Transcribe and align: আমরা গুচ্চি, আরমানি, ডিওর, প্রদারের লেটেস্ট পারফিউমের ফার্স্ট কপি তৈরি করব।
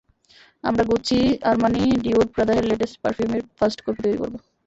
আমরা 0.63 0.83
গুচ্চি, 0.89 1.19
আরমানি, 1.49 1.83
ডিওর, 2.03 2.27
প্রদারের 2.33 2.65
লেটেস্ট 2.69 2.95
পারফিউমের 3.03 3.41
ফার্স্ট 3.57 3.79
কপি 3.81 3.99
তৈরি 4.03 4.17
করব। 4.21 4.35